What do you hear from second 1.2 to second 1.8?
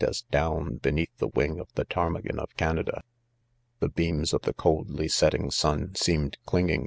wing, of